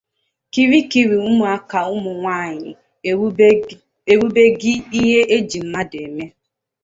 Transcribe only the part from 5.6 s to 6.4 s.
mmadụ eme